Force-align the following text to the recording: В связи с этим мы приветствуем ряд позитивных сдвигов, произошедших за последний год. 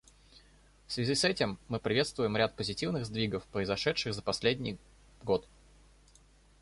В 0.87 0.93
связи 0.93 1.13
с 1.13 1.23
этим 1.23 1.59
мы 1.67 1.77
приветствуем 1.79 2.35
ряд 2.35 2.55
позитивных 2.55 3.05
сдвигов, 3.05 3.45
произошедших 3.45 4.15
за 4.15 4.23
последний 4.23 4.79
год. 5.21 5.47